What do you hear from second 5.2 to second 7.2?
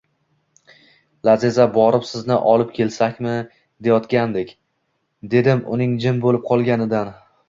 dedim uning jim bo`lib qolganidan